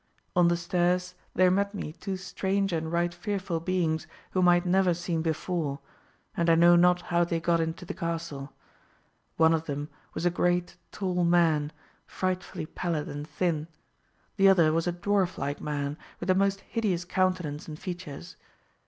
[0.35, 4.65] On the stairs there met me two strange and right fearful beings, whom I had
[4.65, 5.77] never seen before;
[6.35, 8.51] and I know not how they got into the castle.
[9.37, 11.71] One of them was a great tall man,
[12.07, 13.67] frightfully pallid and thin;
[14.37, 18.37] the other was a dwarf like man, with a most hideous countenance and features.